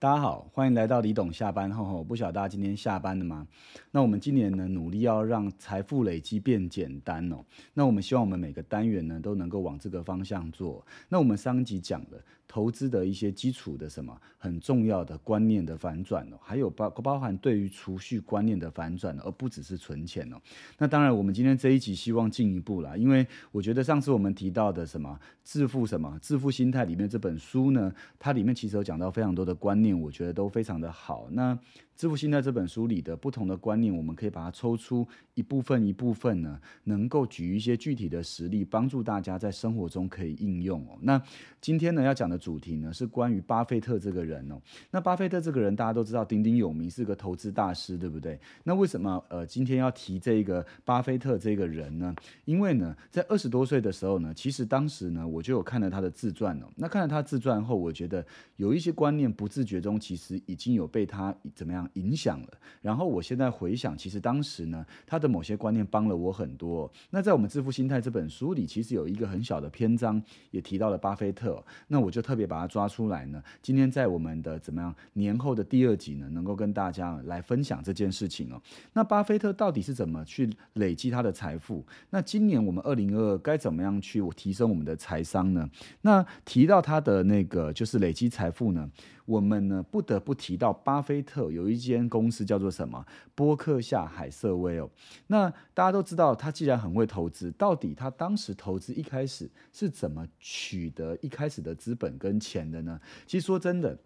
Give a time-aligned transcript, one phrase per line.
[0.00, 1.82] 大家好，欢迎来到李董下班后。
[1.96, 3.44] 我不晓得大家今天下班了吗？
[3.90, 7.44] 那我们今年呢，努力要让财富累积变简单哦。
[7.74, 10.86] 那我们希望我们每个单元呢，都能够往这个方向做。
[11.08, 20.36] 那我们上集讲了投资的一些基础的什么很重要的观念的反转哦，还有包包含对于储蓄观念的反转，而不只是存钱哦。
[20.78, 29.98] 那当然，我们今天这一集希望进一步啦，因为我觉得上次我们提到的什么致富什么致富心态里面这本书呢，它里面其实有讲到非常多的观念。
[30.00, 31.28] 我觉得都非常的好。
[31.30, 31.58] 那
[31.98, 40.96] 致富心态这本书里的不同的观念，我们可以把它抽出一部分一部分呢，能够举一些具体的实例，帮助大家在生活中可以应用哦。
[41.00, 41.20] 那
[41.60, 44.62] 今天呢要讲的主题呢是关于巴菲特这个人哦。
[44.92, 48.38] 那巴菲特这个人大家都知道鼎鼎有名，是个投资大师，对不对？
[48.62, 52.14] 那为什么呃今天要提这个巴菲特这个人呢？
[52.44, 56.66] 因为呢在二十多岁的时候呢，其实当时呢我就有看了他的自传哦。
[56.76, 58.24] 那看了他自传后，我觉得
[58.54, 61.87] 有一些观念不自觉中其实已经有被他怎么样？
[61.94, 62.48] 影响了，
[62.80, 66.90] 然后我现在回想，其实当时呢，他的某些观念帮了我很多。
[67.10, 71.64] 那在我们《致富心态》这本书里，其实有一个很小的篇章，也提到了巴菲特。
[71.86, 73.42] 那我就特别把它抓出来呢。
[73.62, 78.60] 今天在我们的怎么样年后的第二集呢，能够跟大家来分享这件事情哦。
[78.92, 81.84] 那巴菲特到底是怎么去累积他的财富？
[82.10, 85.68] 那今年我们二零二二该怎么样去提升我们的财商呢？
[86.02, 88.90] 那提到他的那个就是累积财富呢？
[89.28, 93.04] 我们呢不得不提到巴菲特有一间公司叫做什么？
[93.34, 94.88] 波克夏海瑟威哦。
[95.26, 102.98] 那大家都知道，他既然很会投资，到底他当时投资一开始是怎么取得一开始的资本跟钱的呢？
[103.26, 103.98] 其实说真的，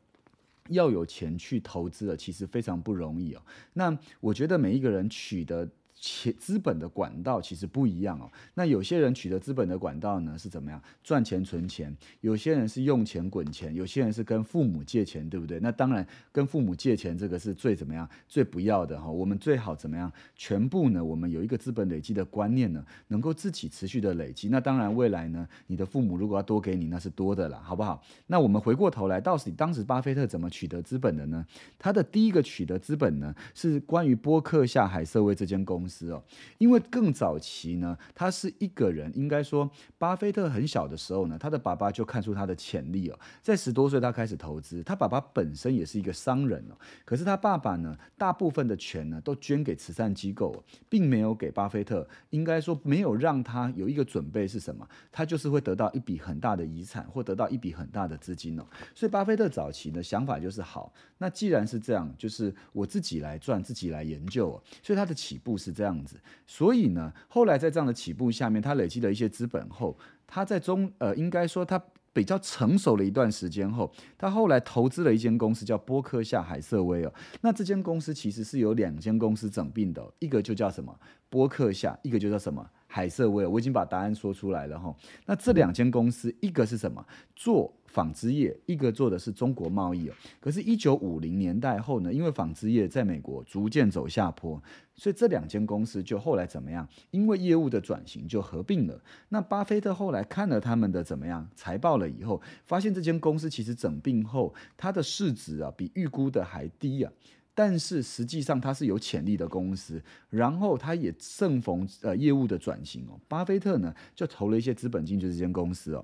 [0.71, 3.43] 要有钱去投资的，其实非常不容易哦。
[3.75, 5.69] 那我觉得每一个人取得。
[6.03, 8.29] 钱资本的管道其实不一样哦。
[8.55, 10.83] 那有些人取得资本的管道呢是怎么样？
[11.05, 11.97] 赚钱存钱。
[12.23, 13.73] 有些人是用钱滚钱。
[13.73, 15.61] 有些人是跟父母借钱，对不对？
[15.61, 18.09] 那当然跟父母借钱这个是最怎么样？
[18.27, 19.09] 最不要的哈。
[19.09, 20.13] 我们最好怎么样？
[20.35, 21.05] 全部呢？
[21.05, 24.49] 我们有一个资本累积的观念呢，能够自己持续的累积。
[24.49, 28.03] 那当然未来呢，你的父母如果要多给你，那是多的了，好不好？
[28.27, 31.47] 那我们回过头来，到底当时巴菲特怎么取得资本的呢？
[31.79, 35.92] 他的第一个取得资本呢，是关于波克夏海瑟威这间公司。
[35.93, 36.23] 司哦，
[36.57, 58.65] 因为更早期呢，他是一个人，应该说，巴菲特很小的时候呢，他的爸爸就看出他的潜力哦，在十多岁他开始投资，他爸爸本身也是一个商人哦，可是他爸爸呢，大部分的钱呢都捐给慈善机构，并没有给巴菲特，应该说没有让他有一个准备是什么，他就是会得到一笔很大的遗产或得到一笔很大的资金哦，
[58.95, 65.82] 所以巴菲特早期的想法就是好，那既然是这样，就是我自己来赚，自己来研究哦，所以他的起步是这。
[65.83, 66.17] 这样子，
[66.47, 69.99] 所以呢，后来在这样的起步下面，他累积了一些资本后，
[70.29, 71.83] 他在中呃，应该说他
[72.13, 77.13] 比较成熟了一段时间后，他后来投资了一间公司叫波克夏海瑟威哦。
[77.41, 80.97] 那这间公司其实是有两间公司整并的，一个就叫什么
[81.29, 83.45] 波克夏，一个就叫什么海瑟威。
[83.45, 84.95] 我已经把答案说出来了哈。
[85.27, 87.05] 那这两间公司，一个是什么
[87.35, 87.75] 做？
[87.93, 94.61] 纺织业一个做的是中国贸易哦，可是，一九五零年代后呢，因为纺织业在美国逐渐走下坡，
[94.97, 96.89] 所以这两间公司就后来怎么样？
[97.11, 98.99] 因为业务的转型就合并了。
[99.29, 107.13] 那巴菲特后来看了他们的怎么样财报了以后，发现这间公司其实整并后它的市值啊比预估的还低啊，
[107.55, 116.03] 但是实际上它是有潜力的公司，然后它也正逢呃业务的转型哦，巴菲特呢就投了一些资本进去这间公司哦。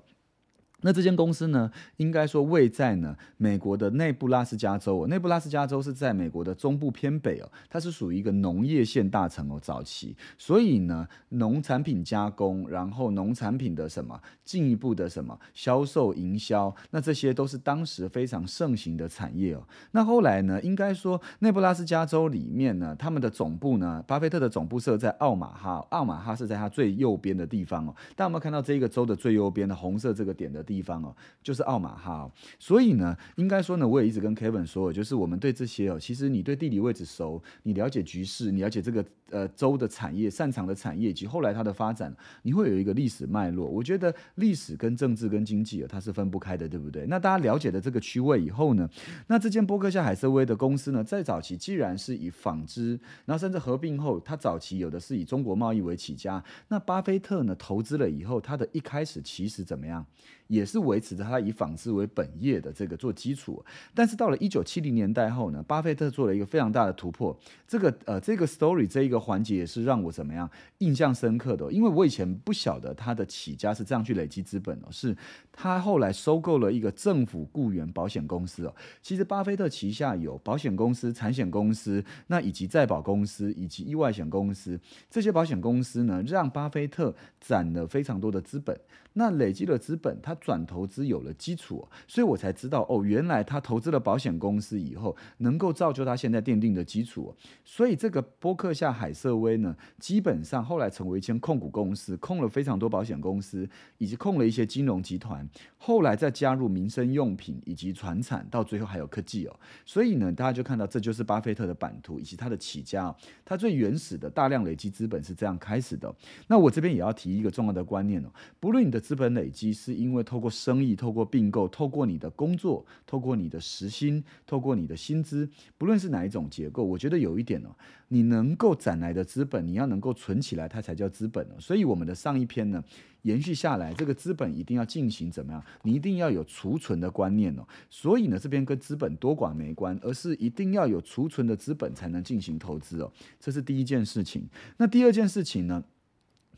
[0.81, 5.07] 那这间公司呢，应该说位在呢美国的内布拉斯加州哦。
[5.07, 10.15] 内布拉斯加州是在美国的中部偏北哦，它是属于一个农业县大城哦，早期。
[10.37, 19.67] 所以呢，农产品加工，然后农产品的什么进一步的什么销售营销，那这些都是当时非常盛行的产业哦。
[19.91, 27.93] 那后来呢，应该说内布拉斯加州里面呢，他们的总部呢，巴菲特的总部设在奥马哈，奥马哈是在它最右边的地方哦。
[28.15, 30.63] 大家有没有看到这一个州的最右边的红色这个点的？
[30.69, 43.67] 地方哦，就是奥马哈，所以呢，应该说呢，我也一直跟 Kevin 说，就是我们对这些哦，其实你对地理位置熟，你了解局势，你了解这个呃州的产业、擅长的产业以及后来它的发展，你会有一个历史脉络。
[43.67, 47.07] 我觉得历史跟政治跟经济啊，它是分不开的，对不对？
[47.07, 48.87] 那大家了解了这个区位以后呢，
[49.25, 56.43] 那这间波克夏海瑟威的公司呢，在早期既然是以纺织，然后甚至合并后，它早期有的是以中国贸易为起家。
[56.67, 60.05] 那巴菲特呢，投资了以后，他的一开始其实怎么样？
[60.47, 63.63] 也也是维持着他以纺织为本业的这个做基础。
[63.95, 67.37] 但是到了一九七零年代后呢，巴菲特做了一个非常大的突破。
[67.67, 75.15] 这个呃，这个 story 这一个环节也是让我怎么样印象深刻的，因为我以前不晓得他的起家是这样去累积资本哦，是
[75.51, 78.75] 他后来收购了一个政府雇员保险公司哦。
[79.01, 84.79] 其实巴菲特旗下有保险公司、产险公司，那以及再保公司以及意外险公司，
[85.09, 88.77] 这些保险公司呢，让巴菲特攒了非常多的资本。
[89.13, 97.35] 那累积了资本，他转投资有了基础，所以我才知道哦，原来他投资了保险公司以后，能够造就他现在奠定的基础。
[97.65, 103.67] 所以这个波克夏海瑟威呢，基本上后来成为一间控股公司，控了非常多保险公司，
[103.97, 105.47] 以及控了一些金融集团。
[105.77, 109.59] 后来再加入民生用品以及船产，到最后还有科技哦。
[109.85, 113.13] 所以呢，大家就看到这就是巴菲特的版图以及他的起家，
[113.43, 116.13] 他最原始的大量累积资本是这样开始的。
[116.47, 118.29] 那我这边也要提一个重要的观念哦，
[118.59, 127.69] 不论你的资本累积是因为透过生意、透过并购、透过你的工作、透过你的时薪、透过你的薪资，不论是哪一种结构，我觉得有一点哦，
[128.09, 131.55] 你能够攒来的资本，你要能够存起来，它才叫资本哦。
[131.59, 132.83] 所以我们的上一篇呢，
[133.23, 135.63] 延续下来，这个资本一定要进行怎么样？
[135.83, 137.67] 你一定要有储存的观念哦。
[137.89, 143.11] 所以呢，这边跟资本多寡没关，而是一定要有储存的资本才能进行投资哦。
[143.39, 144.47] 这是第一件事情。
[144.77, 145.83] 那第二件事情呢？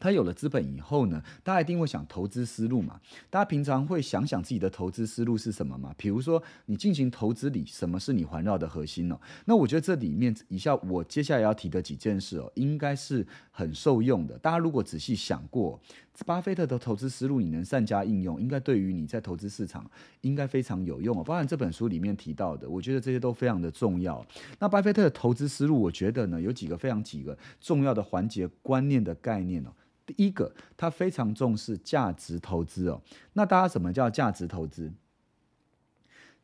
[0.02, 3.00] 他有了资本以后呢，大家一定会想投资思路嘛？
[3.30, 5.94] 大家平常会想想自己的投资思路是什么吗？
[5.96, 9.18] 比如说你进行投资里，什么是你环绕的核心呢？
[9.46, 14.38] 那我觉得这里面以下我接下来要提的几件事哦，应该是很受用的。
[14.40, 15.80] 大家如果仔细想过，
[16.26, 19.90] 巴菲特的投资思路，你能善加应用，应该对于你在投资市场
[20.22, 21.24] 应该非常有用哦。
[21.24, 24.26] 包含这本书里面提到的，我觉得这些都非常的重要。
[24.60, 29.70] 那巴菲特的投资思路，我觉得呢有几个非常几个重要的环节、观念的概念哦。
[30.12, 33.02] 第一个，他非常重视价值投资哦。
[33.34, 34.92] 那大家什么叫价值投资？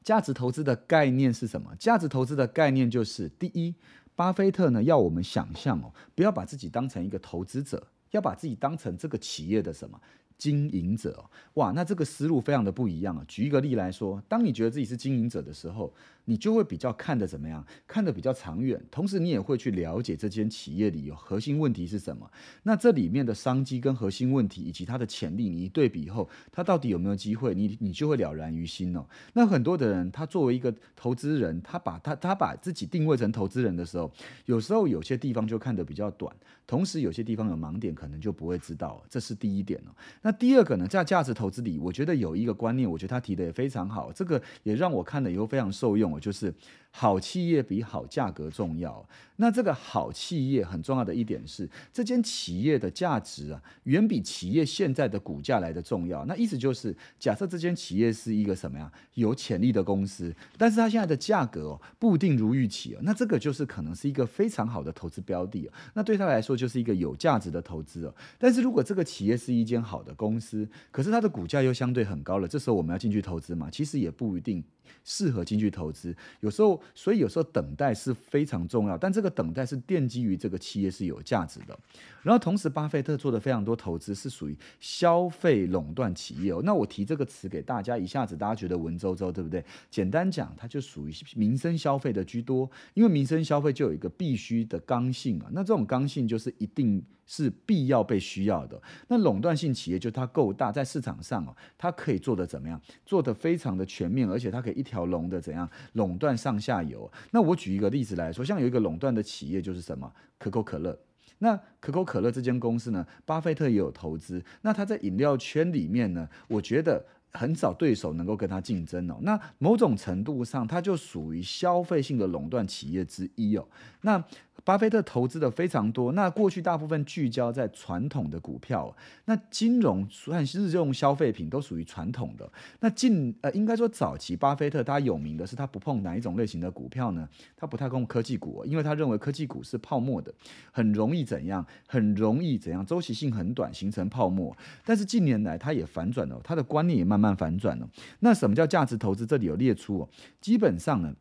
[0.04, 1.76] 价值投资的概念是什么？
[1.78, 3.76] 价值投资的概念就是，第一，
[4.16, 10.00] 巴菲特呢要我们想象哦，不要把自己当成一个投资者，要把自己当成这个企业的什么？
[10.38, 13.26] 经营者哇，那这个思路非常的不一样啊。
[13.28, 15.92] 举一个例来说，当你觉得自己是经营者的时候，
[16.30, 17.66] 你就会比较看的怎么样？
[17.88, 22.30] 看的比较长远，同时你也会去了解这间企业里有核心问题是什么。
[22.64, 27.56] 那这里面的商机跟核心问题以及它的潜力，你一对比后，它到底有没有机会？
[27.56, 29.06] 你你就会了然于心哦。
[29.34, 34.12] 那很多的人，他作为一个投资人，他把他他把自己定位成投资人的时候，
[34.46, 36.36] 有时候有些地方就看得比较短，
[36.66, 39.02] 同时有些地方有盲点，可能就不会知道。
[39.10, 39.96] 这是第一点哦。
[40.22, 46.54] 那第二个呢，在价值投资里，我觉得有一个观念，我觉得他提的也非常好，这个也让我看了以后非常受用，就是
[47.00, 49.08] 好企业比好价格重要。
[49.36, 56.26] 那这个好企业很重要的一点是，这间企业的价值啊，远比企业现在的股价来的重要。
[56.26, 65.74] 那意思就是，假设这间企业是一个什么呀，有潜力的公司，但是它现在的价格哦不一定如预期哦，那这个就是可能是一个非常好的投资标的哦。
[65.94, 68.16] 那对他来说就是一个有价值的投资哦。
[68.40, 73.70] 但是如果这个企业是一间好的公司，可是它的股价又相对很高了，这时候我们要进去投资嘛？
[73.70, 74.64] 其实也不一定。
[75.04, 81.78] 适合进去投资，有时候，所以有时候等待是非常重要，但这个等待是奠基于这个企业是有价值的。
[82.24, 86.62] 然后同时，巴菲特做的非常多投资是属于消费垄断企业哦。
[86.64, 89.64] 那我提这个词给大家，一下子大家觉得文绉绉，对不对？
[89.90, 95.48] 简单讲，它就属于民生消费的居多，因为民生消费就有一个必须的刚性啊。
[95.52, 97.04] 那这种刚性就是一定。
[97.28, 98.82] 是必要被需要的。
[99.10, 102.82] 那垄断性企业就它够大，在市场上哦，它可以做的怎么样？
[103.06, 107.12] 做的非常的全面，而且它可以一条龙的怎样垄断上下游。
[107.32, 110.12] 那我举一个例子来说，像有一个垄断的企业就是什么？
[110.40, 110.98] 可口可乐。
[111.40, 114.44] 那可口可乐这间公司呢，巴菲特也有投资。
[114.62, 119.20] 那它在饮料圈里面呢，我觉得很少对手能够跟它竞争哦。
[119.22, 123.68] 那某种程度上，它就属于消费性的垄断企业之一哦。
[124.02, 124.24] 那
[124.68, 128.94] 巴菲特投资的非常多，那过去大部分聚焦在传统的股票，
[129.24, 132.52] 那金融算日用消费品都属于传统的。
[132.82, 137.30] 那近呃，应该说早期巴菲特他有名的是他不碰哪一种类型的股票呢？
[137.56, 140.34] 他不太碰科技股，因为他认为科技股是泡沫的，
[140.74, 141.66] 很容易怎样？
[141.88, 142.86] 很容易怎样？
[142.86, 144.54] 周期性很短，形成泡沫。
[144.84, 147.90] 但是近年来他也反转了，他的观念也慢慢反转了。
[148.20, 149.26] 那什么叫价值投资？
[149.26, 150.10] 这里有列出哦，
[150.42, 151.16] 基本上呢。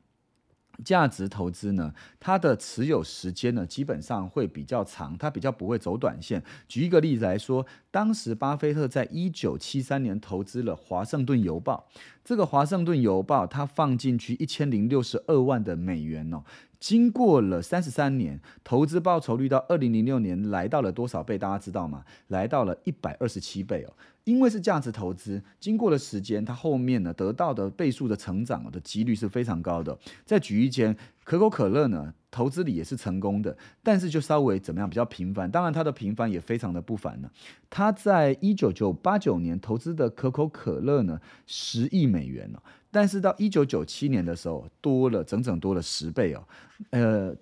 [0.85, 6.43] 价值投资呢，它的持有时间呢，基本上会比较长，它比较不会走短线。
[6.69, 11.89] 举一个例子来说，当时巴菲特在一九七三年投资了《华盛顿邮报》，
[12.25, 16.43] 这个《华盛顿邮报》它放进去一千零六十二万的美元哦。
[16.87, 21.37] 经过了三十三年，投资报酬率到二零零六年来到了多少倍？
[21.37, 22.05] 大家知道吗？
[22.29, 23.93] 来到了一百二十七倍哦。
[24.23, 29.99] 因为是价值投资，经过了时间，它后面呢得到的倍数的成长的几率是非常高的。
[30.25, 35.51] 再举一间可口可乐呢，投资里也是成功的，但是就稍微怎么样比较平凡。
[35.51, 37.29] 当然它的平凡也非常的不凡呢。
[37.69, 42.63] 它在一九九八九年投资的可口可乐呢十亿美元哦，
[42.97, 46.43] 但是到一九九七年的时候多了整整多了十倍哦，
[46.89, 47.37] 呃。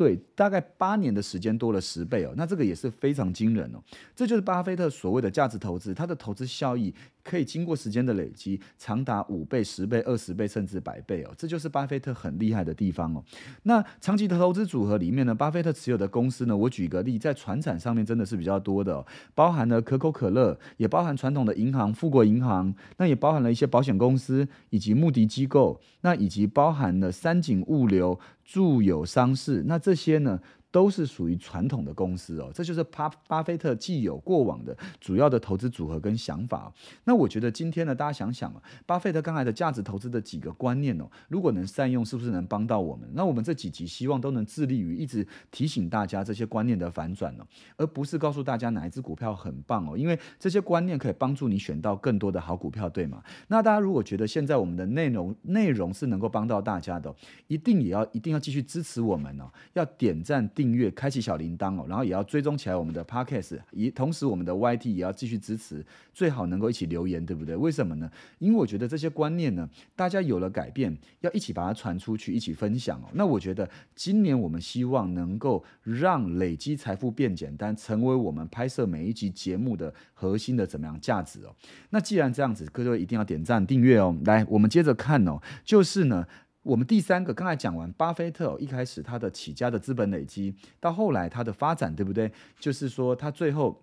[0.00, 3.78] 对，大概八年的时间多了十倍哦，那这个也是非常惊人哦。
[4.16, 11.34] 这就是巴菲特所谓的价值投资，它的投资效益可以经过时间的累积，长达五倍、十倍、二十倍，甚至百倍哦。
[11.36, 13.22] 这就是巴菲特很厉害的地方哦。
[13.64, 19.04] 那长期的投资组合里面呢，巴菲特持有的公司呢，我举个例，在船产上面真的是比较多的，
[19.34, 28.18] 包含了可口可乐，也包含传统的银行富国银行，那也包含了一些保险公司以及目的机构，那以及包含了三井物流。
[28.52, 30.40] 住有商事，那这些呢？
[30.70, 36.72] 都是属于传统的公司哦，这就是巴巴菲特既有过往的主要的投资组合跟想法。
[37.04, 43.08] 那我觉得今天呢，大家想想啊，巴菲特刚才的价值投资的几个观念哦，如果能善用，是不是能帮到我们？
[43.14, 47.44] 那我们这几集希望都能致力于一直提醒大家这些观念的反转哦，
[47.76, 53.20] 而不是告诉大家哪一只股票很棒哦，因为这些观念可以帮助你选到更多的好股票，对吗？
[53.48, 57.12] 那大家如果觉得现在我们的内容内容是能够帮到大家的，
[57.48, 60.48] 一定也要一定要继续支持我们哦，要点赞。
[60.60, 67.56] 订阅，开启小铃铛哦，然后也要追踪起来我们的 podcast，以同时我们的 YT 也要继续支持，最好能够一起留言，对不对？
[67.56, 68.10] 为什么呢？
[68.40, 73.08] 因为我觉得这些观念呢，大家有了改变，要一起把它传出去，一起分享哦。
[73.14, 81.56] 那我觉得今年我们希望能够让累积财富变简单，成为我们拍摄每一集节目的核心的怎么样价值哦。
[81.88, 84.14] 那既然这样子，各位一定要点赞订阅哦。
[84.26, 86.26] 来，我们接着看哦，就是呢。
[86.62, 92.30] 我们第三个刚才讲完，巴菲特一开始他的起家的资本累积，到后来他的发展，对不对？
[92.58, 93.82] 就是说他最后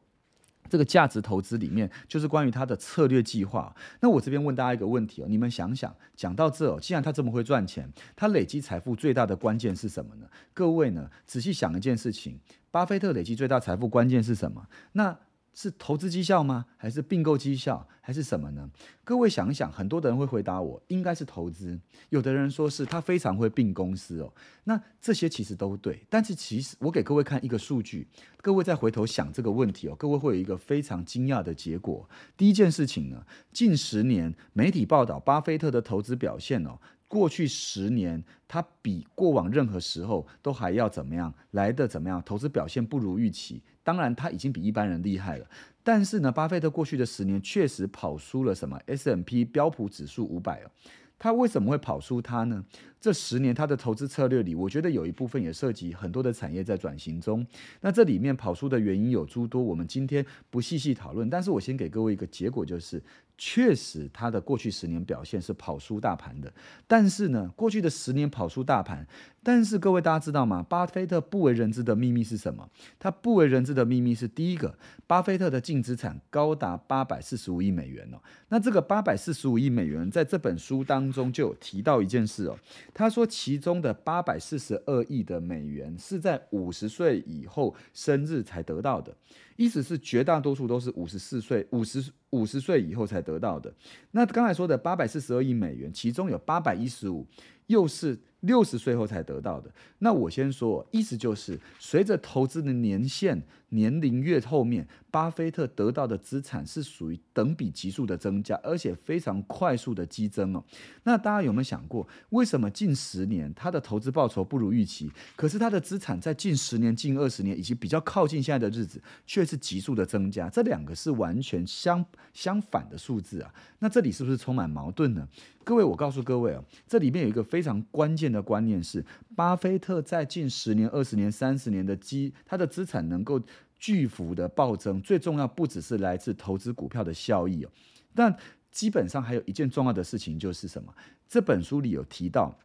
[0.70, 3.76] 这个价值投资里面，就是关于他的策略计划。
[4.02, 10.28] 那我这边问大家一个问题哦，你们想想，讲到这哦，既然他这么会赚钱，他累积财富最大的关键是什么呢？
[10.54, 14.68] 各位呢，仔细想一件事情，巴菲特累积最大财富关键是什么？
[14.92, 15.18] 那
[15.58, 16.68] 是投资绩效吗？
[16.78, 17.88] 还是并购绩效？
[18.00, 18.70] 还是什么呢？
[19.04, 21.80] 各位想一想，很多的人会回答我，应该是投资。
[22.10, 24.32] 有的人说是他非常会并公司哦。
[24.66, 28.08] 那这些其实都对，但是其实我给各位看一个数据，
[28.44, 32.08] 各位再回头想这个问题哦，各位会有一个非常惊讶的结果。
[32.38, 36.78] 第一件事情呢，近十年媒体报道巴菲特的投资表现哦。
[37.08, 42.22] 过去十年，他比过往任何时候都还要怎么样来的怎么样？
[42.26, 43.64] 投资表现不如预期。
[43.82, 45.48] 当然，他已经比一般人厉害了。
[45.82, 50.72] 但是呢，巴菲特过去的十年确实跑输了什么 S M P 标普指数五百哦。
[51.18, 52.64] 他为什么会跑输他呢？
[53.00, 57.48] 这十年他的投资策略里，我觉得有一部分也涉及很多的产业在转型中。
[57.80, 61.30] 那这里面跑输的原因有诸多，我们今天不细细讨论。
[61.30, 63.02] 但是我先给各位一个结果，就是。
[63.38, 66.52] 确实，他的过去十年表现是跑输大盘的。
[66.88, 69.06] 但是呢，过去的十年跑输大盘，
[69.44, 70.66] 但是各位大家知道吗？
[70.68, 72.68] 巴菲特不为人知的秘密是什么？
[72.98, 74.76] 他不为人知的秘密是第一个，
[75.06, 78.18] 巴菲特的净资产高达八百四十五亿美元哦。
[78.50, 82.58] 那这个八百四十五亿美元，在这本书当中就有提到一件事哦。
[82.94, 89.16] 他说，其中的八百四十二亿的美元是在五十岁以后生日才得到的。
[89.58, 93.74] 意思是绝大多数都是五十四岁、五十五十岁以后才得到的。
[94.12, 97.28] 那刚才说的八百四十二亿美元，其中有八百一十五，
[97.66, 98.18] 又是。
[98.42, 110.64] 六十岁后才得到的，那我先说，意思就是随着投资的年限年龄越后面，巴菲特得到的资产是属于等比级数的增加，而且非常快速的激增哦。
[111.04, 120.50] 那大家有没有想过，为什么近十年他的投资报酬不如预期，可是他的资产在近十年、近二十年以及比较靠近现在的日子，却是急速的增加？
[120.50, 123.54] 这两个是完全相相反的数字啊。
[123.80, 125.28] 那这里是不是充满矛盾呢？
[125.64, 129.06] 各位，我告诉各位哦，这里面有一个非常关键的观念是，
[129.36, 133.42] 巴菲特在近十年、二十年、三十年的基，他的资产能够
[133.80, 137.70] 巨幅的暴增，最重要不只是来自投资股票的效益哦，
[138.14, 138.36] 但
[138.72, 140.94] 基本上还有一件重要的事情就是什么？
[141.28, 142.58] 这本书里有提到，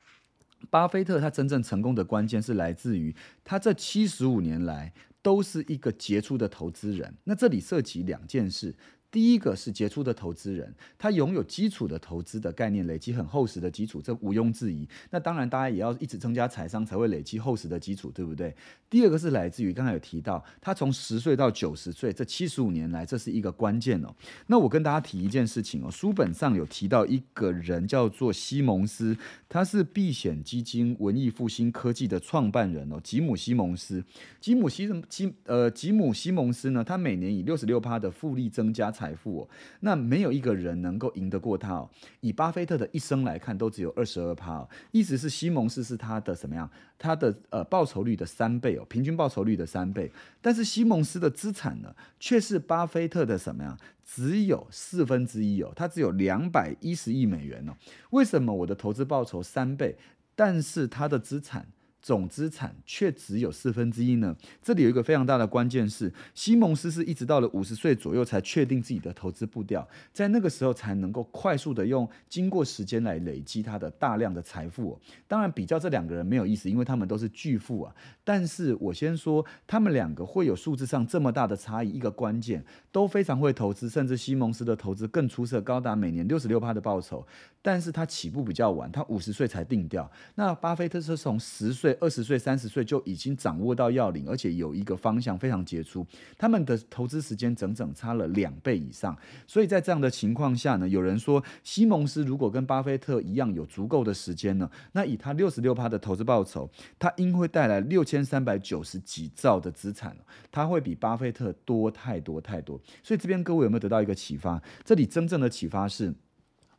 [0.71, 3.15] 巴菲特他真正成功的关键是来自于
[3.45, 4.93] 他这七十五年来
[5.23, 7.15] 都是一个杰出的投资人。
[7.25, 8.75] 那这里涉及两件事。
[9.13, 14.89] 第一个是杰出的投资人，他拥有基础的投资的概念，累积很厚实的基础，这毋庸置疑。
[15.11, 18.57] 那当然，大家也要一直增加财商，才会累积厚实的基础，对不对？
[18.89, 24.09] 第二个是来自于刚才有提到，他从十岁到九十岁这七十五年来，这是一个关键哦。
[24.47, 29.15] 那我跟大家提一件事情哦，书本上有提到一个人叫做西蒙斯，
[29.47, 34.03] 他是避险基金文艺复兴科技的创办人哦，吉姆西蒙斯。
[34.41, 38.91] 吉姆西基呃吉姆西蒙斯呢，他每年以六十六趴的复利增加。
[39.03, 39.49] 财富哦，
[39.81, 41.91] 那没有一个人能够赢得过他哦。
[42.21, 44.69] 以巴菲特的一生来看，都只有二十二趴哦。
[44.93, 46.71] 意思是西蒙斯是他的什么样？
[46.97, 50.09] 他的呃报酬率的三倍哦，平均报酬率的三倍。
[50.41, 53.77] 但是西蒙斯的资产呢，却是巴菲特的什么样？
[54.05, 57.73] 只有四分之一哦，他只有两百一十亿美元哦。
[58.11, 59.97] 为什么我的投资报酬三倍，
[60.37, 61.67] 但是他的资产？
[62.03, 64.37] 总资产却只有四分之一呢？
[64.61, 75.01] 这里有一个非常大的关键是，西蒙斯是一直到了五十岁左右才确定自己的投资步调，在那个时候才能够快速的用经过时间来累积他的大量的财富。
[75.29, 77.95] 当然，比较这两个人没有意思，因为他们都是巨富啊。
[78.25, 87.25] 但是我先说，他们两个会有数字上这么大的差异，一个关键都非常会投资，甚至西蒙斯的投资更出色，高达每年六十六趴的报酬。
[87.65, 90.11] 但是他起步比较晚，他五十岁才定调。
[90.35, 91.92] 那巴菲特是从十岁。
[92.01, 96.07] 二十岁、三十岁就已经掌握到要领，而且有一个方向非常杰出。
[96.37, 110.17] 他们的投资时间整整差了两倍以上，所以在这样的情况下呢，有人说西蒙斯如果跟巴菲特一样有足够的时间呢，那以他六十六趴的投资报酬，他应会带来六千三百九十几兆的资产，
[110.51, 112.81] 他会比巴菲特多太多太多。
[113.03, 114.63] 所以这边各位有没有得到一个启发？
[114.85, 116.15] 这里真正的启发是。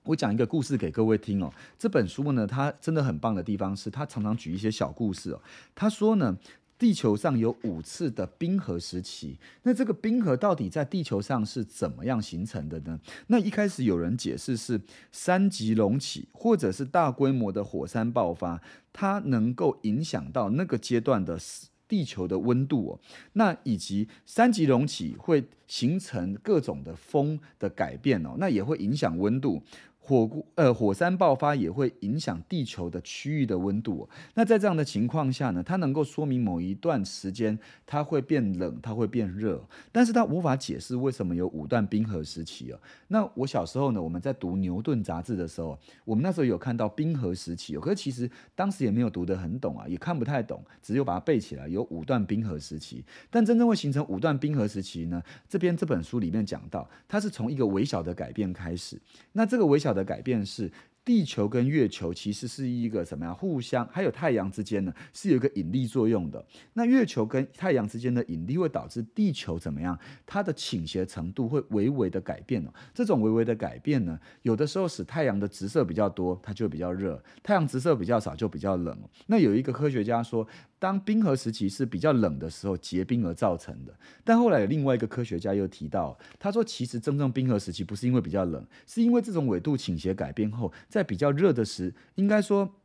[0.06, 1.52] 我讲一个故事给各位听哦。
[1.80, 5.42] 这本书呢，它真的很棒的地方是，它常常举一些小故事哦。
[5.74, 6.38] 他说呢，
[6.78, 9.38] 地球上有五次的冰河时期。
[9.62, 13.00] 那这个冰河到底在地球上是怎么样形成的呢？
[13.28, 14.82] 那一开始有人解释是
[15.12, 21.40] 山脊隆起，或者是大规模的火山爆发，它能够影响到那个阶段的
[21.88, 23.00] 地球的温度哦。
[23.34, 29.62] 那以及山脊隆起会形成各种的风的改变哦，那也会影响温度。
[30.06, 34.08] 火呃火山爆发也会影响地球的区域的温度。
[34.34, 42.80] 那在这样的情况下呢，它能够说明某一段时间它会变冷，它会变热，但是它无法解释为什么有五段冰河时期哦。
[43.08, 53.06] 那我小时候呢，我们在读牛顿杂志的时候，我们那时候有看到冰河时期哦，可是其实当时也没有读得很懂啊，也看不太懂，只有把它背起来，有五段冰河时期。
[53.30, 59.00] 但真正会形成五段冰河时期呢，这边这本书里面讲到，它是从一个微小的改变开始。
[59.32, 60.72] 那这个微小的改变是，
[61.06, 63.36] 地球跟月球其实是一个什么样？
[63.36, 66.46] 互相还有太阳之间呢，是有一个引力作用的。
[66.74, 70.00] 那月球跟太阳之间的引力会导致地球怎么样？
[70.26, 72.74] 它的倾斜程度会微微的改变哦。
[72.94, 78.98] 这种微微的改变呢，有的时候使太阳的直射比较多，它就比较热；太阳直射比较少，就比较冷。
[79.28, 80.48] 那有一个科学家说。
[80.84, 92.76] 当冰河时期是比较冷的时候结冰而造成的，但后来有另外一个科学家又提到，他说其实真正冰河时期不是因为比较冷，是因为这种纬度倾斜改变后，在比较热的时，应该说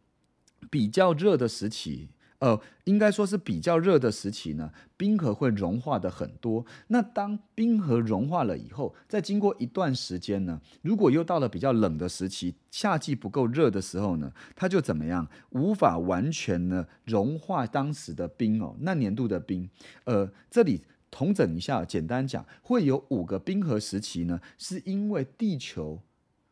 [0.71, 2.11] 比较热的时期。
[2.41, 6.65] 呃，应该说是比较热的时期呢，冰河会融化的很多。
[6.87, 15.29] 那当冰河融化了以后，再经过一段时间呢，如果又到了比较冷的时期，夏季不够热的时候呢，它就怎么样？
[15.51, 19.69] 无法完全呢融化当时的冰哦，那年度的冰。
[20.05, 26.01] 呃，这里统整一下，简单讲，会有五个冰河时期呢，是因为地球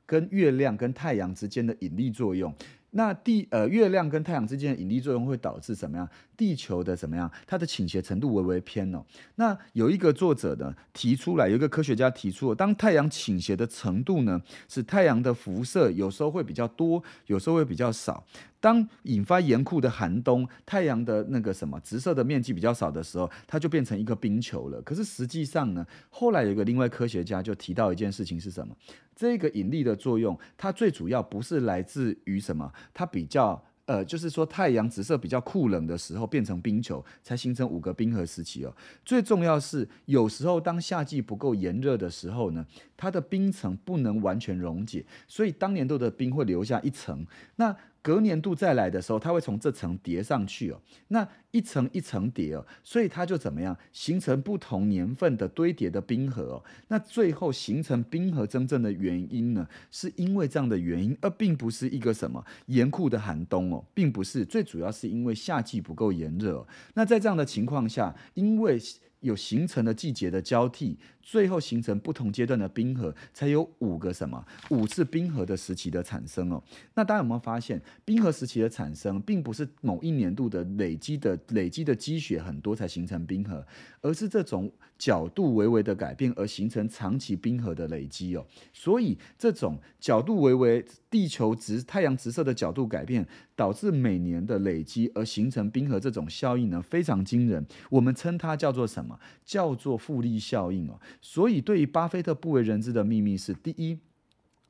[0.05, 2.53] 跟月亮跟太阳之间的引力作用。
[2.91, 6.09] 那地呃月亮跟太阳之间的引力作用会导致怎么样？
[6.37, 7.31] 地球的怎么样？
[7.47, 9.05] 它的倾斜程度微微偏哦。
[9.35, 18.25] 那有一个作者呢提出来，有一个科学家提出，当太阳倾斜的程度呢，使太阳的辐射有时候会比较多，有时候会比较少。
[18.67, 24.83] 当引发严酷的寒冬，太阳的那个什么直射的面积比较少的时候，它就变成一个冰球了。
[24.83, 28.77] 可是实际上呢，后来有一个另外科学家就提到一件事情是什么？
[29.15, 32.73] 这个引力的作用，它最主要不是来自于什么？
[32.93, 33.63] 它比较。
[33.87, 38.77] 呃，就是说太阳直射比较酷冷的时候变成冰球，才形成五个冰河时期哦。
[39.05, 47.25] 最重要是，有时候当夏季不够炎热的时候呢，它的冰层不能完全溶解，所以当年度的冰会留下一层。
[47.55, 56.65] 那隔年度再来的时候，它会从这层叠上去哦，那一层一层叠哦，所以它就怎么样形成不同年份的堆叠的冰河哦。
[56.87, 66.65] 那最后形成冰河真正的原因呢，是因为这样的原因，而并不是一个什么严酷的寒冬哦，并不是最主要是因为夏季不够炎热。
[66.95, 68.81] 那在这样的情况下，因为
[69.19, 76.63] 有形成的季节的交替，最后形成不同阶段的冰河，才有五个什么五次冰河的时期的产生哦。
[76.95, 83.67] 那大家有没有发现，冰河时期的产生，并不是某一年度的累积的累积的积雪很多才形成冰河，
[84.03, 88.47] 而是这种角度微微的改变而形成长期冰河的累积哦。
[88.73, 97.67] 所以这种角度微微地球直太阳直射的角度改变，导致每年的累积而形成冰河这种效应呢，非常惊人。
[97.91, 99.19] 我们称它叫做什么？
[99.45, 101.01] 叫做复利效应哦。
[101.21, 103.99] 所以对于巴菲特不为人知的秘密是：第一，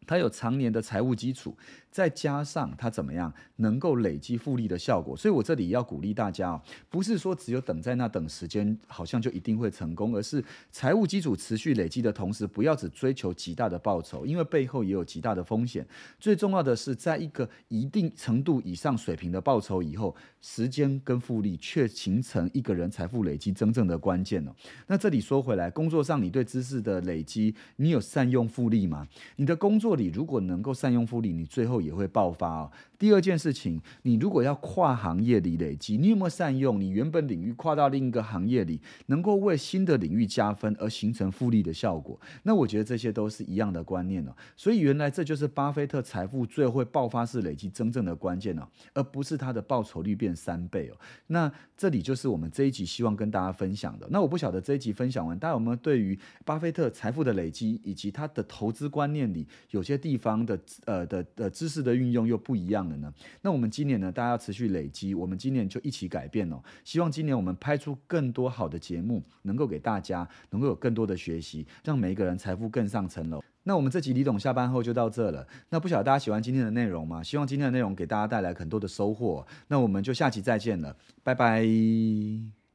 [0.06, 1.56] 他有常年的财务基础。
[1.96, 15.86] 再加上它怎么样能够累积复利的效果，所以我这里要鼓励大家哦，不是说只有等在那等时间，好像就一定会成功，而是财务基础持续累积的同时，不要只追求极大的报酬，因为背后也有极大的风险。
[16.20, 24.54] 最重要的是，在一个一定程度以上水平的报酬以后，时间跟复利却形成一个人财富累积真正的关键了。
[24.86, 29.08] 那这里说回来，工作上你对知识的累积，你有善用复利吗？
[29.36, 31.85] 你的工作里如果能够善用复利，你最后。
[31.86, 32.70] 也会爆发哦。
[32.98, 42.18] 第二件事情，你如果要跨行业里累积，你有没有善用你原本领域跨到另一个行业里，能够为新的领域加分而形成复利的效果？
[42.42, 44.34] 那我觉得这些都是一样的观念哦。
[44.56, 50.96] 所以原来这就是巴菲特财富最会爆发式累积真正的关键哦，而不是他的报酬率变三倍哦。
[51.26, 54.08] 那这里就是我们这一集希望跟大家分享的。
[54.10, 62.96] 那我不晓得这一集分享完，大家有没有对于巴菲特财富的累积以及他的投资观念里有些地方的呃的的知知识的运用又不一样了？
[62.98, 63.12] 呢？
[63.42, 64.12] 那我们今年呢？
[64.12, 66.62] 大家要持续累积，我们今年就一起改变哦。
[66.84, 73.42] 希望今年我们拍出更多好的节目，能够给大家能够有更多的学习，让每一个人财富更上层楼。
[73.64, 75.44] 那我们这集李董下班后就到这了。
[75.70, 77.20] 那不晓得大家喜欢今天的内容吗？
[77.20, 79.44] 希望今天的内容给大家带来很多的收获。
[79.66, 82.65] 那我们就下期再见了，拜拜。